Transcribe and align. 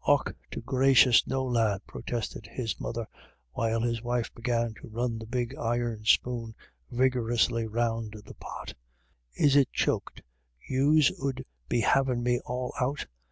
"Och 0.08 0.32
to 0.52 0.60
gracious, 0.60 1.26
no 1.26 1.42
lad," 1.44 1.84
protested 1.84 2.46
his 2.46 2.78
mother, 2.78 3.08
while 3.54 3.80
his 3.80 4.04
wife 4.04 4.32
began 4.32 4.72
to 4.74 4.86
run 4.88 5.18
the 5.18 5.26
big 5.26 5.52
iron 5.56 6.04
spoon 6.04 6.54
vigorously 6.92 7.66
round 7.66 8.14
the 8.24 8.34
pot 8.34 8.74
"Is 9.34 9.56
it 9.56 9.72
choked 9.72 10.22
yous 10.68 11.10
'ud 11.20 11.44
be 11.68 11.80
havin' 11.80 12.22
me 12.22 12.38
all 12.46 12.72
out?" 12.80 13.08